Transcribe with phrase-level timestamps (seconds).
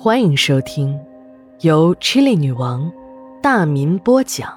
[0.00, 0.96] 欢迎收听
[1.58, 2.90] 由 Chili 女王
[3.42, 4.56] 大民播讲、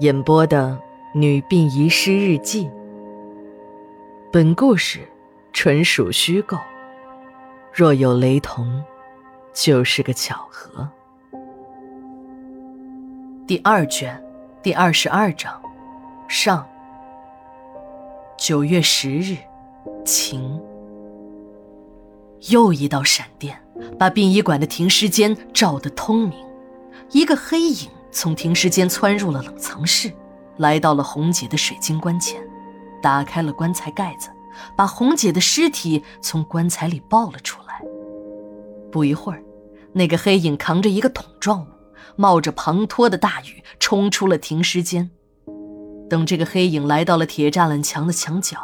[0.00, 0.76] 演播的
[1.18, 2.66] 《女病遗失日记》。
[4.32, 5.08] 本故事
[5.52, 6.58] 纯属虚构，
[7.72, 8.82] 若有雷同，
[9.54, 10.88] 就是个巧合。
[13.46, 14.20] 第二卷
[14.60, 15.52] 第二十二章
[16.26, 16.66] 上。
[18.36, 19.36] 九月十日，
[20.04, 20.60] 晴。
[22.48, 23.60] 又一道闪电，
[23.98, 26.38] 把殡仪馆的停尸间照得通明。
[27.10, 30.10] 一个黑影从停尸间窜入了冷藏室，
[30.56, 32.40] 来到了红姐的水晶棺前，
[33.02, 34.30] 打开了棺材盖子，
[34.76, 37.82] 把红姐的尸体从棺材里抱了出来。
[38.90, 39.42] 不一会儿，
[39.92, 41.66] 那个黑影扛着一个桶状物，
[42.16, 45.10] 冒着滂沱的大雨冲出了停尸间。
[46.08, 48.56] 等这个黑影来到了铁栅栏墙的墙角，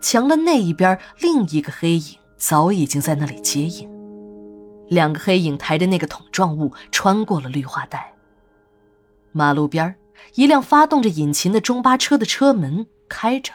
[0.00, 2.17] 墙的那一边，另一个黑影。
[2.38, 3.90] 早已经在那里接应，
[4.88, 8.12] 两个黑影抬着那个桶状物穿过了绿化带。
[9.32, 9.94] 马路边
[10.34, 13.52] 一辆发动着引擎的中巴车的车门开着，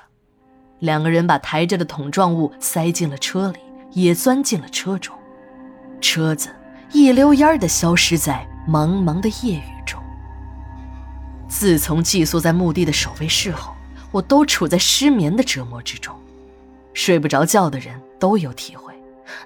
[0.79, 3.59] 两个人把抬着的桶状物塞进了车里，
[3.93, 5.15] 也钻进了车中。
[6.01, 6.49] 车子
[6.91, 9.99] 一溜烟的消失在茫茫的夜雨中。
[11.47, 13.73] 自从寄宿在墓地的守卫室后，
[14.11, 16.13] 我都处在失眠的折磨之中，
[16.93, 17.99] 睡不着觉的人。
[18.19, 18.93] 都有体会，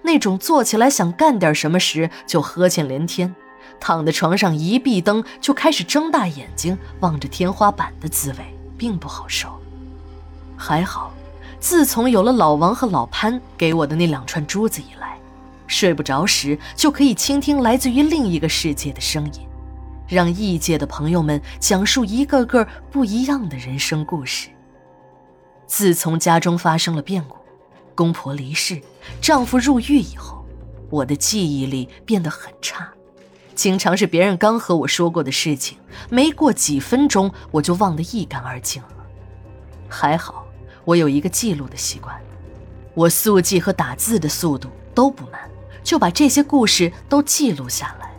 [0.04, 3.36] 那种坐起来想干点什么时就呵欠连天，
[3.80, 9.50] 躺在床上一闭灯就开始睁大眼睛望着天花板的滋味，并不好受。
[10.56, 11.12] 还好，
[11.60, 15.18] 自从有了老王和老潘给我的那两串珠子以来，
[15.66, 19.42] 睡不着时就可以倾听来自于另一个世界的声音，
[20.08, 24.50] 让异界的朋友们讲述一个个不一样的人生故事。
[25.68, 27.38] 自从家中发生了变故。
[27.94, 28.82] 公婆离世，
[29.20, 30.46] 丈夫入狱以后，
[30.90, 32.88] 我的记忆力变得很差，
[33.56, 38.90] 经常是别人刚和我说过的事情，没过几分钟我就忘得一干二净了。
[39.90, 40.46] 还好
[40.86, 42.16] 我有一个记录的习惯，
[42.94, 45.42] 我速记和打字的速度都不慢，
[45.84, 48.12] 就把这些故事都记录下来。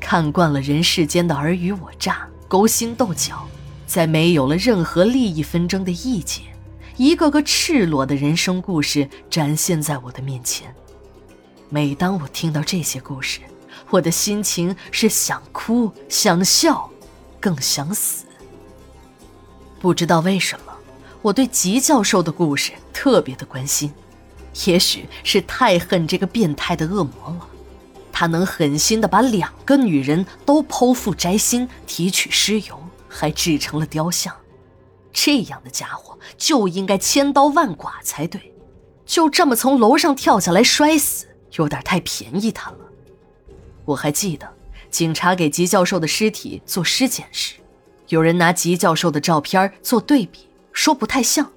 [0.00, 3.46] 看惯了人世间的尔虞我诈、勾心斗角，
[3.92, 6.40] 在没有了任何利益纷争的异界。
[6.96, 10.74] 一个个赤裸的人生故事展现在我的面前。
[11.68, 13.40] 每当我听到这些故事，
[13.90, 16.88] 我的心情是想哭、想笑，
[17.38, 18.24] 更想死。
[19.78, 20.72] 不知道为什么，
[21.20, 23.92] 我对吉教授的故事特别的关心。
[24.64, 27.46] 也许是太恨这个变态的恶魔了，
[28.10, 32.81] 他能狠心的把两个女人都剖腹摘心、提取尸油，
[33.12, 34.34] 还制成了雕像。
[35.12, 38.54] 这样的家伙就应该千刀万剐才对，
[39.04, 41.26] 就这么从楼上跳下来摔死，
[41.58, 42.78] 有点太便宜他了。
[43.84, 44.50] 我还记得，
[44.90, 47.56] 警察给吉教授的尸体做尸检时，
[48.08, 51.52] 有人拿吉教授的照片做对比，说不太像。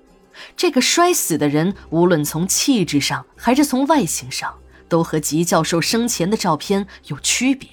[0.58, 4.54] 这个摔死的人，无论从气质上还是从外形上，
[4.90, 7.70] 都和吉教授生前的照片有区别。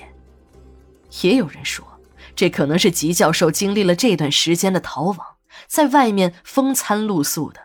[1.22, 1.84] 也有人说，
[2.34, 5.18] 这可能是吉教授经历了这段时间的逃亡。
[5.66, 7.60] 在外面风餐露宿的，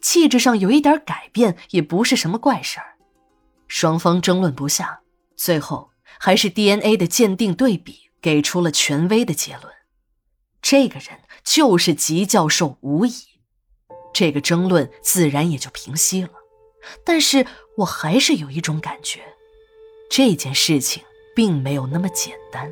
[0.00, 2.94] 气质上有一点改变也不是什么怪事儿。
[3.66, 5.00] 双方争论不下，
[5.36, 9.72] 最后还是 DNA 的鉴定对比给出了权威的结论：
[10.62, 13.12] 这个人就是吉教授无疑。
[14.12, 16.30] 这个争论自然也就平息了。
[17.04, 17.46] 但是
[17.78, 19.20] 我还是有一种感觉，
[20.08, 21.02] 这件事情
[21.34, 22.70] 并没有那么简单。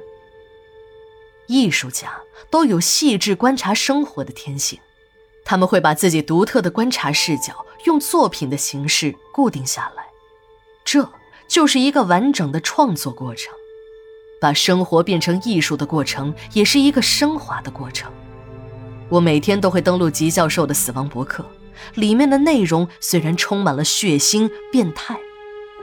[1.53, 2.19] 艺术家
[2.51, 4.81] 都有细致观察生活的天性，
[5.45, 10.07] 他们会把自己独特的观察视角用作品的形式固定下来，
[10.83, 11.07] 这
[11.47, 13.53] 就是一个完整的创作过程。
[14.41, 18.11] 把生活变成艺术的过程，也是一个升华的过程。
[19.09, 21.45] 我每天都会登录吉教授的死亡博客，
[21.95, 25.17] 里面的内容虽然充满了血腥变态，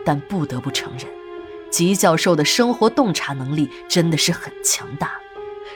[0.04, 1.08] 但不得不承认，
[1.70, 5.12] 吉教授的生活洞察能力真的是很强大。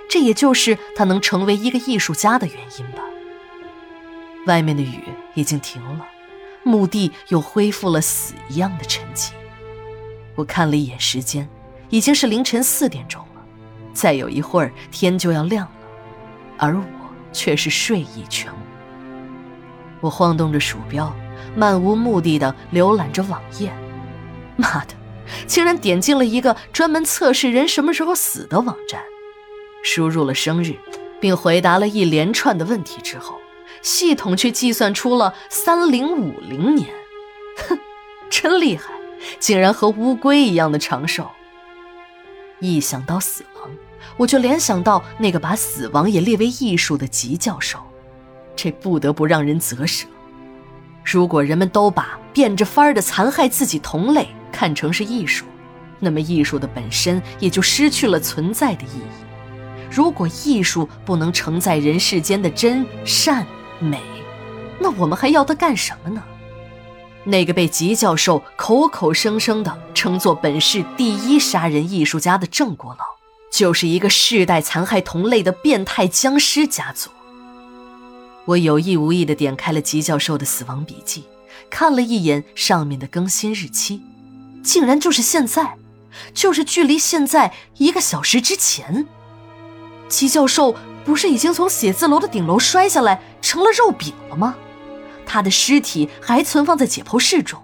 [0.10, 3.04] 这也就是他能成为一个艺术家的原因吧。
[4.45, 5.00] 外面的雨
[5.36, 6.06] 已经停了，
[6.63, 9.31] 墓地又恢复了死一样的沉寂。
[10.36, 11.48] 我看了一眼时间，
[11.90, 13.42] 已经是凌晨四点钟了，
[13.94, 15.72] 再有一会儿天就要亮了，
[16.57, 16.84] 而我
[17.31, 18.57] 却是睡意全无。
[20.01, 21.16] 我晃动着鼠标，
[21.56, 23.74] 漫无目的的浏览着网页。
[24.57, 24.94] 妈的，
[25.48, 29.01] 竟然点进了一个专门测试人什么时候死的网站。
[29.83, 30.74] 输入了生日，
[31.21, 33.39] 并回答了一连串的问题之后，
[33.81, 36.89] 系统却计算出了三零五零年。
[37.68, 37.77] 哼，
[38.30, 38.94] 真厉害，
[39.39, 41.30] 竟然和乌龟一样的长寿。
[42.59, 43.69] 一想到死亡，
[44.15, 47.77] 我就联想到那个把死亡也列为艺术的吉教授，
[48.56, 50.07] 这不得不让人啧舌。
[51.03, 55.45] 如果人们都把变着法儿的残害自己同类看成是艺术，
[56.00, 59.32] 那么艺术的本身也就失去了存在的意义。
[59.89, 63.45] 如果艺术不能承载人世间的真善
[63.80, 64.01] 美，
[64.80, 66.24] 那我们还要它干什么呢？
[67.25, 73.06] 那个被吉教授口口声声的称作本市第一杀人艺术家的郑国老，
[73.51, 77.09] 就是一个世代残害同类的变态僵尸家族。
[78.45, 81.24] 我有意无意地点开了吉教授的死亡笔记，
[81.69, 84.01] 看了一眼上面的更新日期，
[84.62, 85.77] 竟然就是现在，
[86.33, 89.07] 就是距离现在一个小时之前。
[90.13, 94.56] 吉教授不是已经从写字楼的顶楼摔下来成了肉饼了吗？
[95.25, 97.60] 他的尸体还存放在解剖室中，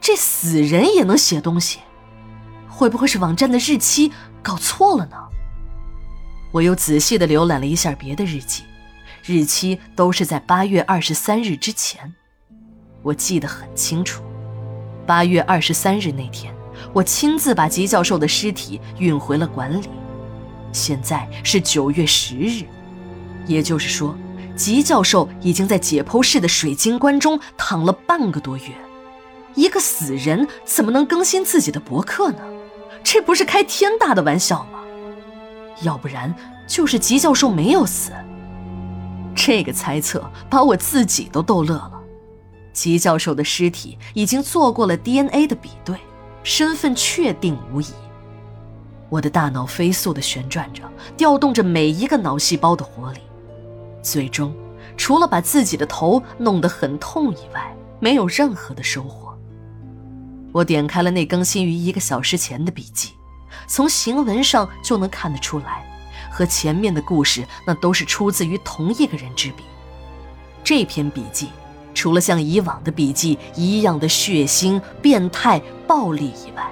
[0.00, 1.78] 这死人也能写东西，
[2.68, 4.10] 会不会是网站的日期
[4.42, 5.16] 搞错了呢？
[6.50, 8.64] 我又仔细地浏览了一下别的日记。
[9.24, 12.12] 日期都是在八月二十三日之前，
[13.02, 14.22] 我记得很清楚。
[15.06, 16.52] 八月二十三日那天，
[16.92, 19.88] 我亲自把吉教授的尸体运回了馆里。
[20.72, 22.64] 现在是九月十日，
[23.46, 24.14] 也就是说，
[24.54, 28.64] 吉教授已经在解剖室的水晶棺中躺了半个多月。
[29.54, 32.38] 一个死人怎么能更新自己的博客呢？
[33.02, 34.78] 这不是开天大的玩笑吗？
[35.82, 36.34] 要不然
[36.66, 38.12] 就是吉教授没有死。
[39.34, 41.92] 这个猜测把我自己都逗乐了。
[42.72, 45.96] 吉教授的尸体已经做过了 DNA 的比对，
[46.44, 47.86] 身份确定无疑。
[49.10, 50.82] 我的大脑飞速地旋转着，
[51.16, 53.18] 调动着每一个脑细胞的活力。
[54.02, 54.54] 最终，
[54.96, 59.36] 除了把自己的头弄得很痛以外，没有任何的收获。
[60.52, 63.10] 我点开了那更新于一个小时前的笔记，
[63.66, 65.84] 从行文上就能看得出来。
[66.32, 69.64] 和前面的故事，那都是出自于同一个人之笔。
[70.62, 71.48] 这篇笔记，
[71.92, 76.64] 除了像以往的笔记一样的血腥、变态、暴力以外，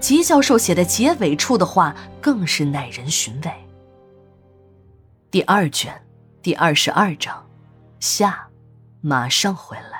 [0.00, 3.52] 吉教授写的结尾处的话更是耐人寻味。
[5.30, 5.92] 第二卷，
[6.40, 7.44] 第二十二章，
[8.00, 8.48] 下，
[9.00, 9.97] 马上回来。